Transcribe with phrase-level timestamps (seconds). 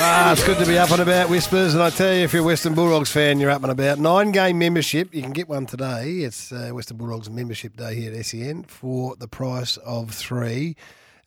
[0.00, 1.74] Ah, it's good to be up and about, Whispers.
[1.74, 3.98] And I tell you, if you're a Western Bulldogs fan, you're up and about.
[3.98, 5.12] Nine game membership.
[5.12, 6.18] You can get one today.
[6.18, 10.76] It's uh, Western Bulldogs membership day here at SEN for the price of three.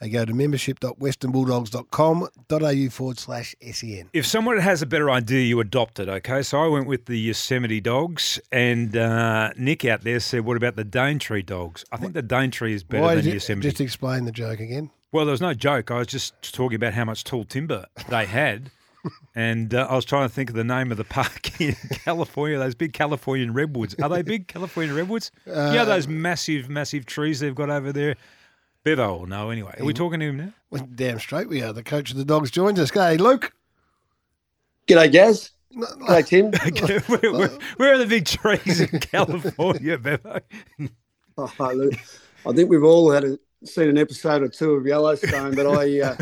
[0.02, 4.10] Uh, go to membership.westernbulldogs.com.au forward slash SEN.
[4.14, 6.42] If someone has a better idea, you adopt it, okay?
[6.42, 10.78] So I went with the Yosemite dogs, and uh, Nick out there said, what about
[10.78, 11.84] the Daintree dogs?
[11.92, 13.68] I think the Daintree is better Why than did you, Yosemite.
[13.68, 14.92] just explain the joke again.
[15.12, 15.92] Well, there was no joke.
[15.92, 18.72] I was just talking about how much tall timber they had.
[19.36, 22.58] And uh, I was trying to think of the name of the park in California,
[22.60, 23.96] those big Californian redwoods.
[24.02, 25.32] Are they big Californian redwoods?
[25.46, 28.16] you know those massive, massive trees they've got over there?
[28.84, 29.76] Bevo will know anyway.
[29.80, 30.54] Are we talking to him now?
[30.70, 31.74] Well, damn straight we are.
[31.74, 32.90] The coach of the Dogs joins us.
[32.90, 33.54] Hey, Luke.
[34.88, 35.52] G'day, Gaz.
[35.76, 36.52] G'day, Tim.
[37.22, 40.40] where, where, where are the big trees in California, Bevo?
[41.38, 41.94] Oh, look,
[42.46, 46.02] I think we've all had a, seen an episode or two of Yellowstone, but I
[46.02, 46.16] uh,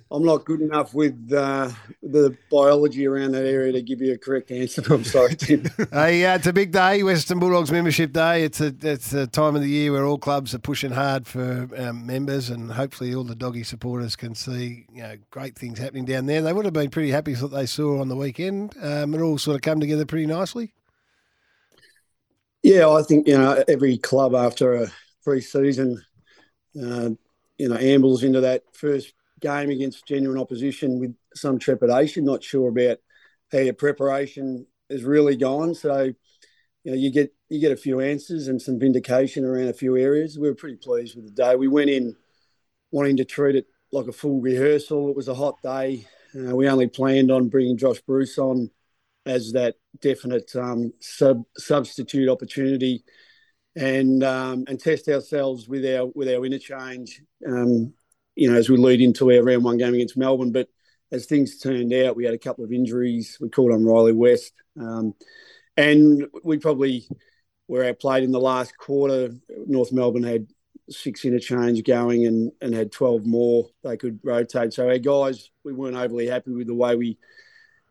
[0.10, 1.70] I'm not good enough with uh,
[2.02, 4.82] the biology around that area to give you a correct answer.
[4.92, 5.64] I'm sorry, Tim.
[5.92, 8.44] Hey, uh, it's a big day, Western Bulldogs membership day.
[8.44, 11.68] It's a it's a time of the year where all clubs are pushing hard for
[11.76, 16.04] um, members, and hopefully all the doggy supporters can see you know great things happening
[16.04, 16.42] down there.
[16.42, 18.74] They would have been pretty happy with what they saw on the weekend.
[18.80, 20.74] Um, it all sort of come together pretty nicely.
[22.62, 24.88] Yeah, I think you know every club after a
[25.24, 26.02] pre-season,
[26.80, 27.10] uh,
[27.58, 32.68] you know, ambles into that first game against genuine opposition with some trepidation, not sure
[32.68, 32.98] about
[33.50, 35.74] how your preparation has really gone.
[35.74, 36.12] So,
[36.84, 39.96] you know, you get you get a few answers and some vindication around a few
[39.96, 40.38] areas.
[40.38, 41.54] We were pretty pleased with the day.
[41.54, 42.16] We went in
[42.90, 45.10] wanting to treat it like a full rehearsal.
[45.10, 46.06] It was a hot day.
[46.34, 48.70] Uh, we only planned on bringing Josh Bruce on
[49.26, 53.04] as that definite um, sub substitute opportunity,
[53.76, 57.22] and um, and test ourselves with our with our interchange.
[57.46, 57.94] Um,
[58.34, 60.68] you know, as we lead into our round one game against Melbourne, but
[61.10, 63.36] as things turned out, we had a couple of injuries.
[63.40, 65.14] We called on Riley West, um,
[65.76, 67.06] and we probably
[67.68, 69.30] were outplayed in the last quarter.
[69.66, 70.46] North Melbourne had
[70.90, 74.72] six interchange going and, and had 12 more they could rotate.
[74.72, 77.18] So our guys, we weren't overly happy with the way we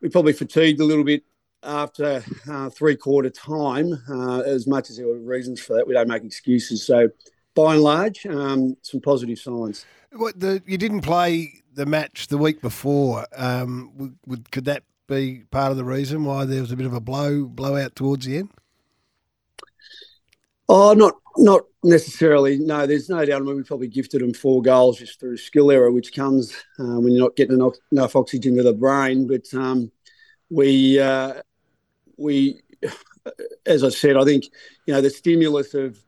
[0.02, 1.24] we probably fatigued a little bit
[1.64, 4.02] after uh, three quarter time.
[4.10, 6.86] Uh, as much as there were reasons for that, we don't make excuses.
[6.86, 7.10] So
[7.56, 9.86] by and large, um, some positive signs.
[10.14, 13.26] What the you didn't play the match the week before?
[13.36, 16.86] Um, would, would, could that be part of the reason why there was a bit
[16.86, 18.50] of a blow blowout towards the end?
[20.68, 22.58] Oh, not not necessarily.
[22.58, 23.42] No, there's no doubt.
[23.42, 27.00] I mean, we probably gifted them four goals just through skill error, which comes uh,
[27.00, 29.28] when you're not getting enough, enough oxygen to the brain.
[29.28, 29.92] But um,
[30.50, 31.42] we uh,
[32.18, 32.62] we,
[33.66, 34.46] as I said, I think
[34.86, 36.00] you know the stimulus of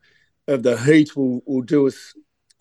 [0.47, 2.13] of the heat will will do us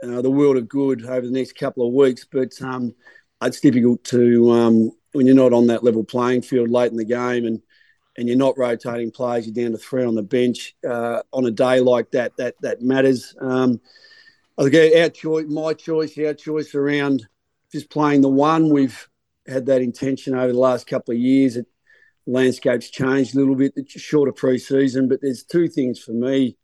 [0.03, 2.27] uh, the world of good over the next couple of weeks.
[2.31, 2.95] But um,
[3.43, 7.05] it's difficult to um, when you're not on that level playing field late in the
[7.05, 7.63] game and
[8.19, 11.51] and you're not rotating players, you're down to three on the bench uh, on a
[11.51, 12.37] day like that.
[12.37, 13.35] That that matters.
[13.41, 13.81] Um,
[14.59, 17.27] I think our choice, my choice, our choice around
[17.71, 18.69] just playing the one.
[18.69, 19.09] We've
[19.47, 21.57] had that intention over the last couple of years.
[21.57, 21.67] It,
[22.27, 23.75] landscape's changed a little bit.
[23.89, 26.57] Shorter pre-season, but there's two things for me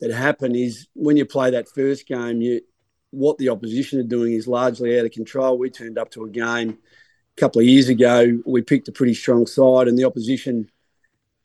[0.00, 2.60] that happen: is when you play that first game, you
[3.10, 5.58] what the opposition are doing is largely out of control.
[5.58, 6.78] We turned up to a game
[7.36, 8.38] a couple of years ago.
[8.44, 10.70] We picked a pretty strong side, and the opposition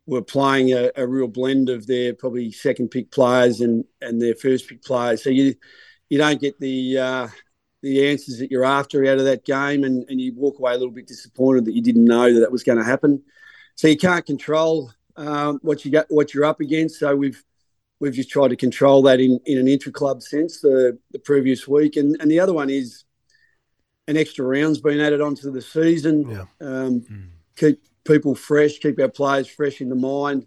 [0.05, 4.35] were playing a, a, real blend of their probably second pick players and, and their
[4.35, 5.23] first pick players.
[5.23, 5.55] So you
[6.09, 7.27] you don't get the uh,
[7.81, 10.77] the answers that you're after out of that game, and, and you walk away a
[10.77, 13.21] little bit disappointed that you didn't know that that was going to happen.
[13.75, 16.99] So you can't control um, what you got, what you're up against.
[16.99, 17.43] So we've
[17.99, 21.67] we've just tried to control that in, in an intra club sense the the previous
[21.67, 23.03] week, and and the other one is
[24.07, 26.29] an extra round's been added onto the season.
[26.29, 26.45] Yeah.
[26.61, 27.29] Um, mm.
[27.55, 30.45] Keep people fresh, keep our players fresh in the mind.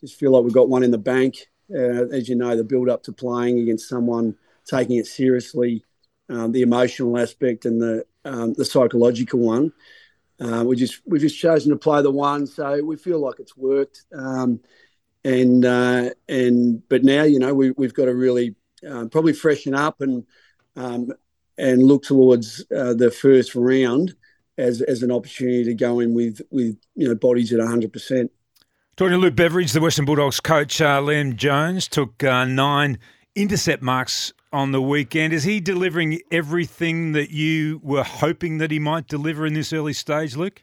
[0.00, 1.48] Just feel like we've got one in the bank.
[1.74, 5.84] Uh, as you know, the build up to playing against someone, taking it seriously,
[6.28, 9.72] um, the emotional aspect and the um, the psychological one.
[10.40, 13.56] Uh, we just we've just chosen to play the one, so we feel like it's
[13.56, 14.04] worked.
[14.16, 14.60] Um,
[15.24, 18.54] and uh, and but now you know we we've got to really
[18.88, 20.24] uh, probably freshen up and
[20.76, 21.12] um,
[21.58, 24.14] and look towards uh, the first round
[24.58, 28.30] as as an opportunity to go in with with you know bodies at hundred percent.
[28.96, 32.98] Talking to Luke Beveridge, the Western Bulldogs coach, uh, Liam Jones took uh, nine
[33.34, 35.32] intercept marks on the weekend.
[35.32, 39.92] Is he delivering everything that you were hoping that he might deliver in this early
[39.92, 40.62] stage, Luke?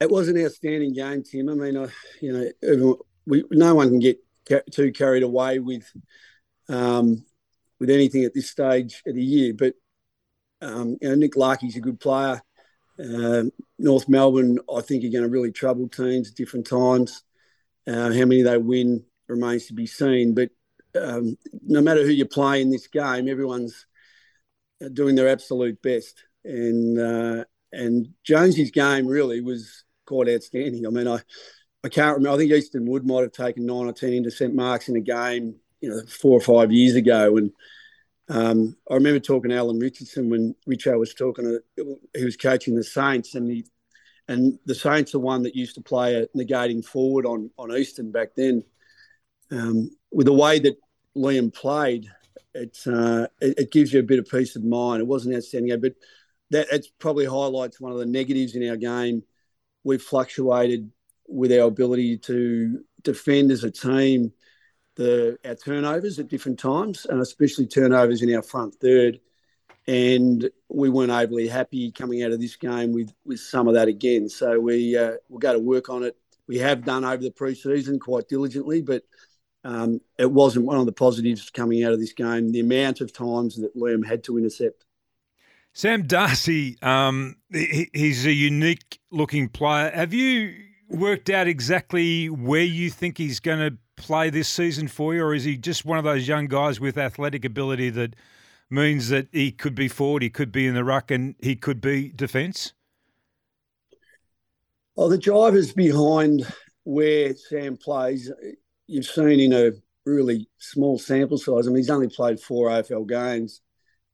[0.00, 1.48] It was an outstanding game, Tim.
[1.48, 1.88] I mean, I,
[2.20, 4.18] you know, we, no one can get
[4.70, 5.90] too carried away with
[6.68, 7.24] um,
[7.80, 9.74] with anything at this stage of the year, but
[10.60, 12.40] um, you know, Nick Larkey's a good player.
[12.98, 13.44] Uh,
[13.78, 17.22] North Melbourne, I think, are going to really trouble teams at different times.
[17.86, 20.34] Uh, how many they win remains to be seen.
[20.34, 20.50] But
[20.96, 23.86] um, no matter who you play in this game, everyone's
[24.92, 26.24] doing their absolute best.
[26.44, 30.86] And uh, and Jonesy's game really was quite outstanding.
[30.86, 31.20] I mean, I,
[31.84, 32.36] I can't remember.
[32.36, 35.56] I think Easton Wood might have taken nine or ten intercept marks in a game,
[35.80, 37.36] you know, four or five years ago.
[37.36, 37.52] And
[38.28, 41.44] um, I remember talking to Alan Richardson when Richo was talking.
[41.44, 43.66] To, he was coaching the Saints, and he
[44.28, 48.12] and the Saints are one that used to play a negating forward on on Easton
[48.12, 48.64] back then.
[49.50, 50.76] Um, with the way that
[51.16, 52.10] Liam played,
[52.54, 55.00] it, uh, it, it gives you a bit of peace of mind.
[55.00, 55.94] It wasn't outstanding, but
[56.50, 59.22] that probably highlights one of the negatives in our game.
[59.82, 60.90] We've fluctuated
[61.26, 64.32] with our ability to defend as a team
[64.96, 69.20] the our turnovers at different times, and especially turnovers in our front third.
[69.86, 73.88] And we weren't overly happy coming out of this game with with some of that
[73.88, 74.28] again.
[74.28, 76.16] So we uh, we'll go to work on it.
[76.48, 79.02] We have done over the preseason quite diligently, but
[79.66, 82.52] um, it wasn't one of the positives coming out of this game.
[82.52, 84.84] The amount of times that Liam had to intercept.
[85.72, 89.90] Sam Darcy, um, he, he's a unique looking player.
[89.90, 90.54] Have you
[90.88, 95.34] worked out exactly where you think he's going to play this season for you, or
[95.34, 98.14] is he just one of those young guys with athletic ability that
[98.70, 101.80] means that he could be forward, he could be in the ruck, and he could
[101.80, 102.72] be defence?
[104.94, 106.46] Well, the drivers behind
[106.84, 108.30] where Sam plays,
[108.86, 109.72] you've seen in a
[110.04, 111.66] really small sample size.
[111.66, 113.60] I mean, he's only played four AFL games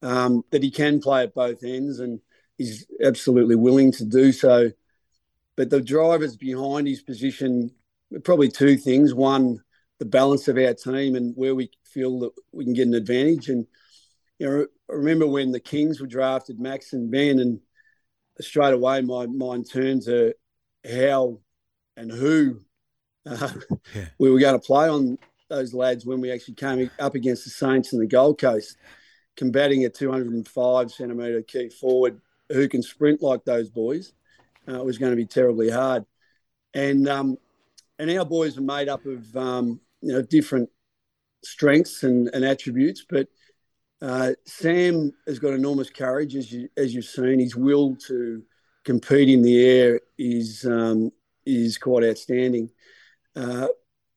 [0.02, 2.20] um, that he can play at both ends and
[2.58, 4.70] he's absolutely willing to do so.
[5.56, 7.70] But the drivers behind his position,
[8.24, 9.14] probably two things.
[9.14, 9.60] One,
[9.98, 13.48] the balance of our team and where we feel that we can get an advantage.
[13.48, 13.66] And
[14.38, 17.60] you know, I remember when the Kings were drafted, Max and Ben, and
[18.40, 20.34] straight away my mind turned to
[20.90, 21.40] how
[21.96, 22.62] and who
[23.26, 23.52] uh,
[23.94, 24.06] yeah.
[24.19, 27.50] we were going to play on those lads when we actually came up against the
[27.50, 28.76] Saints and the Gold Coast
[29.36, 34.12] combating a 205 centimetre key forward who can sprint like those boys
[34.69, 36.04] uh, was going to be terribly hard.
[36.74, 37.36] And um,
[37.98, 40.70] and our boys are made up of um, you know different
[41.44, 43.28] strengths and, and attributes, but
[44.00, 47.38] uh, Sam has got enormous courage, as you as you've seen.
[47.38, 48.42] His will to
[48.84, 51.12] compete in the air is um,
[51.44, 52.70] is quite outstanding.
[53.34, 53.69] Uh,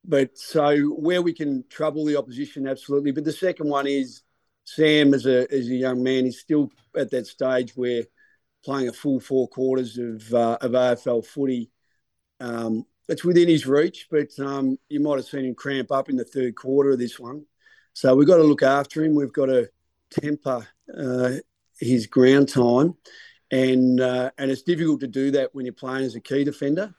[0.03, 3.12] but so where we can trouble the opposition, absolutely.
[3.12, 4.21] But the second one is
[4.65, 8.03] Sam, as a as a young man, is still at that stage where
[8.63, 11.71] playing a full four quarters of uh, of AFL footy.
[12.39, 16.15] Um, it's within his reach, but um, you might have seen him cramp up in
[16.15, 17.45] the third quarter of this one.
[17.94, 19.15] So we've got to look after him.
[19.15, 19.69] We've got to
[20.09, 20.67] temper
[20.97, 21.31] uh,
[21.79, 22.95] his ground time,
[23.51, 26.94] and uh, and it's difficult to do that when you're playing as a key defender.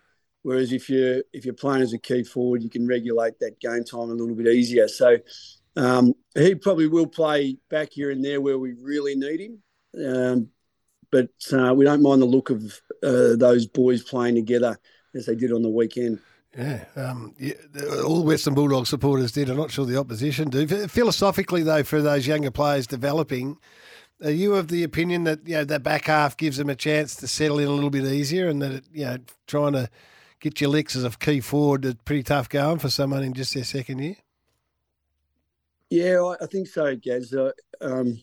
[0.47, 3.83] Whereas if you're if you're playing as a key forward, you can regulate that game
[3.83, 4.87] time a little bit easier.
[4.87, 5.17] So
[5.75, 9.59] um, he probably will play back here and there where we really need him.
[10.07, 10.51] Um,
[11.11, 12.63] but uh, we don't mind the look of
[13.03, 14.79] uh, those boys playing together
[15.17, 16.21] as they did on the weekend.
[16.57, 17.55] Yeah, um, yeah,
[18.05, 19.51] all Western Bulldogs supporters did.
[19.51, 20.69] I'm not sure the opposition do.
[20.87, 23.59] Philosophically, though, for those younger players developing,
[24.23, 27.17] are you of the opinion that you know that back half gives them a chance
[27.17, 29.19] to settle in a little bit easier, and that you know
[29.49, 29.91] trying to
[30.41, 33.65] get your as a key forward is pretty tough going for someone in just their
[33.65, 34.17] second year?
[35.91, 37.33] Yeah, I think so, Gaz.
[37.33, 38.19] Uh, um,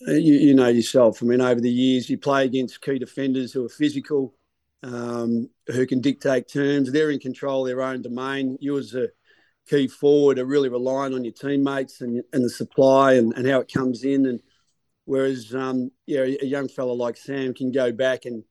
[0.00, 1.22] you, you, know yourself.
[1.22, 4.34] I mean, over the years, you play against key defenders who are physical,
[4.82, 6.90] um, who can dictate terms.
[6.90, 8.56] They're in control of their own domain.
[8.60, 9.08] You, as a
[9.68, 13.60] key forward, are really relying on your teammates and, and the supply and, and how
[13.60, 14.26] it comes in.
[14.26, 14.40] And
[15.04, 18.42] whereas, um, yeah, a young fellow like Sam can go back and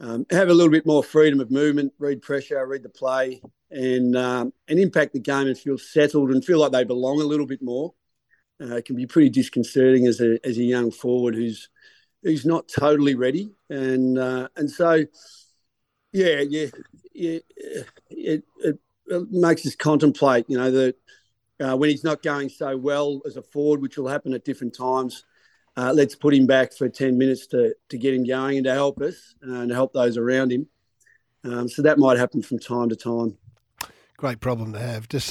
[0.00, 4.16] um, have a little bit more freedom of movement, read pressure, read the play, and
[4.16, 7.46] um, and impact the game and feel settled and feel like they belong a little
[7.46, 7.94] bit more.
[8.60, 11.68] Uh, it can be pretty disconcerting as a as a young forward who's
[12.22, 15.04] who's not totally ready, and uh, and so
[16.12, 16.66] yeah, yeah,
[17.14, 17.38] yeah,
[18.10, 20.96] it, it, it makes us contemplate, you know, that
[21.60, 24.74] uh, when he's not going so well as a forward, which will happen at different
[24.74, 25.24] times
[25.76, 28.72] uh, let's put him back for 10 minutes to, to get him going and to
[28.72, 30.66] help us uh, and to help those around him.
[31.44, 33.36] Um, so that might happen from time to time.
[34.16, 35.10] Great problem to have.
[35.10, 35.28] Just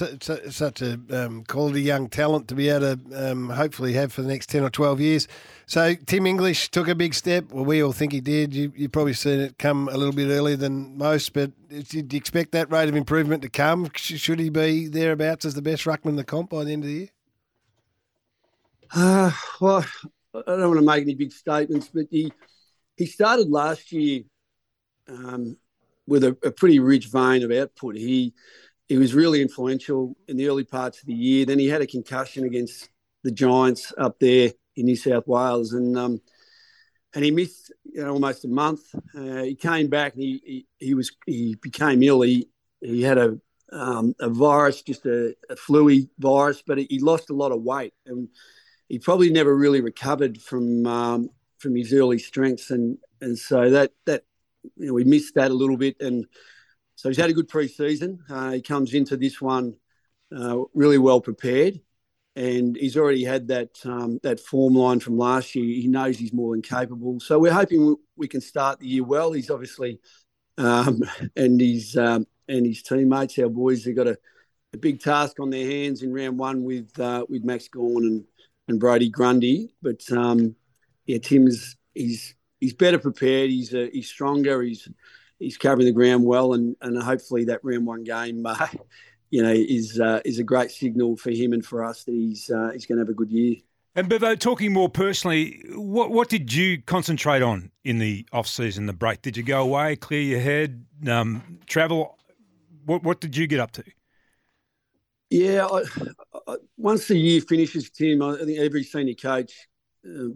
[0.54, 4.28] such a um, quality young talent to be able to um, hopefully have for the
[4.28, 5.28] next 10 or 12 years.
[5.66, 7.52] So Tim English took a big step.
[7.52, 8.54] Well, we all think he did.
[8.54, 12.18] You, you've probably seen it come a little bit earlier than most, but did you
[12.18, 13.90] expect that rate of improvement to come?
[13.96, 16.90] Should he be thereabouts as the best ruckman in the comp by the end of
[16.90, 17.10] the year?
[18.94, 19.84] Uh, well,
[20.48, 22.32] I don't want to make any big statements, but he
[22.98, 24.22] he started last year
[25.08, 25.58] um,
[26.08, 27.96] with a, a, pretty rich vein of output.
[27.96, 28.34] He
[28.88, 31.46] he was really influential in the early parts of the year.
[31.46, 32.90] Then he had a concussion against
[33.24, 36.22] the Giants up there in New South Wales, and um,
[37.14, 38.82] and he missed you know, almost a month.
[39.16, 42.22] Uh, he came back and he, he, he was he became ill.
[42.22, 42.50] He
[42.82, 43.40] he had a
[43.72, 47.94] um, a virus, just a, a flu virus, but he lost a lot of weight
[48.06, 48.30] and
[48.90, 53.92] he probably never really recovered from um, from his early strengths, and and so that
[54.06, 54.24] that
[54.76, 56.26] you know we missed that a little bit, and
[56.96, 58.20] so he's had a good pre-season.
[58.30, 59.76] Uh, he comes into this one
[60.36, 61.80] uh, really well prepared,
[62.36, 65.66] and he's already had that um, that form line from last year.
[65.66, 67.20] He knows he's more than capable.
[67.20, 69.32] So we're hoping we can start the year well.
[69.32, 70.00] He's obviously
[70.58, 71.02] um,
[71.36, 74.18] and his um, and his teammates, our boys, they've got a,
[74.74, 78.24] a, big task on their hands in round one with uh, with Max Gawn and
[78.68, 79.74] and Brodie Grundy.
[79.82, 80.56] But um,
[81.06, 83.50] yeah, Tim's he's he's better prepared.
[83.50, 84.62] He's uh, he's stronger.
[84.62, 84.88] He's
[85.40, 88.68] he's covering the ground well, and and hopefully that round one game, uh,
[89.30, 92.50] you know, is uh, is a great signal for him and for us that he's
[92.50, 93.56] uh, he's going to have a good year.
[93.98, 98.88] And Bevo, talking more personally, what what did you concentrate on in the off season,
[98.88, 99.22] the break?
[99.22, 102.18] Did you go away, clear your head, um, travel?
[102.86, 103.84] What what did you get up to?
[105.30, 105.84] Yeah, I,
[106.78, 109.68] once the year finishes, Tim, I think every senior coach
[110.08, 110.30] uh,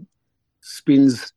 [0.62, 1.34] spins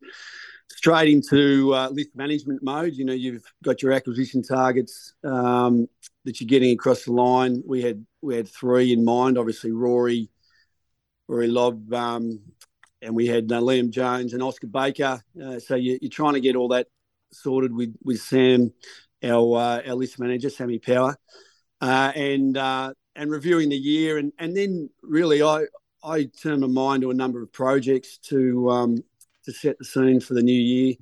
[0.68, 2.94] straight into uh, list management mode.
[2.94, 5.88] You know, you've got your acquisition targets um,
[6.24, 7.62] that you're getting across the line.
[7.66, 9.38] We had we had three in mind.
[9.38, 10.30] Obviously, Rory,
[11.28, 12.40] Rory Lobb, um,
[13.00, 15.22] and we had uh, Liam Jones and Oskar Baker.
[15.40, 16.88] Uh, so you, are trying to get all that
[17.32, 18.72] sorted with with Sam,
[19.22, 21.16] our uh, our list manager, Sammy Power,
[21.80, 25.64] uh, and uh, and reviewing the year, and and then really I
[26.02, 29.04] I turn my mind to a number of projects to um,
[29.44, 30.94] to set the scene for the new year,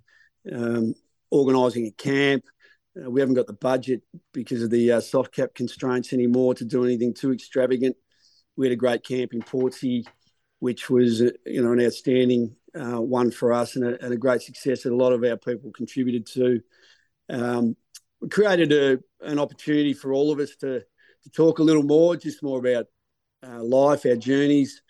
[0.52, 0.94] um,
[1.30, 2.44] organising a camp.
[2.96, 4.02] Uh, we haven't got the budget
[4.32, 7.96] because of the uh, soft cap constraints anymore to do anything too extravagant.
[8.56, 10.04] We had a great camp in Portsea,
[10.58, 14.16] which was uh, you know an outstanding uh, one for us and a, and a,
[14.16, 16.60] great success that a lot of our people contributed to.
[17.28, 17.76] Um,
[18.28, 20.84] created a, an opportunity for all of us to
[21.24, 22.86] to talk a little more, just more about
[23.46, 24.82] uh, life, our journeys,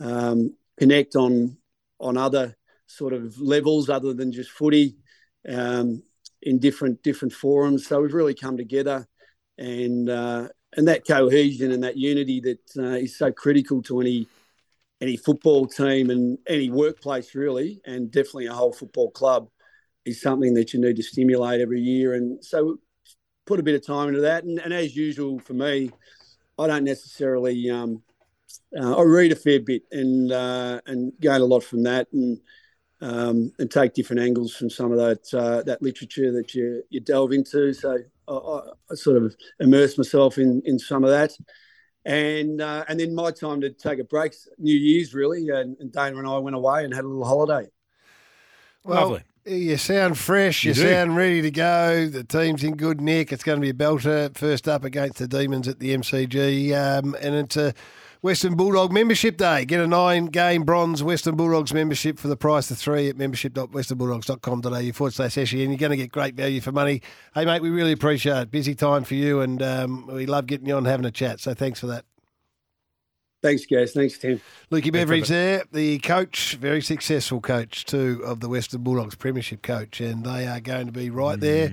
[0.00, 1.56] um, connect on
[1.98, 4.96] on other sort of levels other than just footy
[5.48, 6.02] um,
[6.42, 7.86] in different different forums.
[7.86, 9.06] So we've really come together,
[9.58, 14.26] and uh, and that cohesion and that unity that uh, is so critical to any
[15.00, 19.48] any football team and any workplace really, and definitely a whole football club
[20.04, 22.14] is something that you need to stimulate every year.
[22.14, 22.78] And so
[23.46, 24.44] put a bit of time into that.
[24.44, 25.90] And, and as usual for me,
[26.58, 27.70] I don't necessarily.
[27.70, 28.02] Um,
[28.78, 32.40] uh, I read a fair bit and uh, and gain a lot from that, and
[33.00, 37.00] um, and take different angles from some of that uh, that literature that you you
[37.00, 37.72] delve into.
[37.72, 37.98] So
[38.28, 41.32] I, I, sort of immerse myself in in some of that,
[42.04, 45.92] and uh, and then my time to take a break, New Year's really, and, and
[45.92, 47.68] Dana and I went away and had a little holiday.
[48.84, 49.22] Well, Lovely.
[49.46, 50.64] You sound fresh.
[50.64, 52.08] You, you sound ready to go.
[52.08, 53.32] The team's in good nick.
[53.32, 54.36] It's going to be a belter.
[54.36, 57.72] First up against the Demons at the MCG, um, and it's a
[58.22, 59.64] Western Bulldog membership day.
[59.64, 64.92] Get a nine game bronze Western Bulldogs membership for the price of three at membership.westernbulldogs.com.au
[64.92, 67.00] forward slash SE, and you're going to get great value for money.
[67.32, 68.50] Hey, mate, we really appreciate it.
[68.50, 71.38] Busy time for you, and um, we love getting you on having a chat.
[71.38, 72.04] So thanks for that.
[73.46, 73.92] Thanks, guys.
[73.92, 74.40] Thanks, Tim.
[74.72, 80.00] Lukey Beveridge there, the coach, very successful coach too of the Western Bulldogs, Premiership coach,
[80.00, 81.42] and they are going to be right mm.
[81.42, 81.72] there